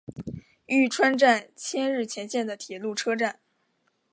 [0.65, 3.39] 玉川站千日前线的铁路车站。